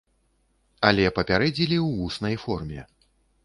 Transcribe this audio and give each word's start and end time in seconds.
Але 0.89 1.05
папярэдзілі 1.19 1.77
ў 1.85 2.01
вуснай 2.01 2.35
форме. 2.49 2.81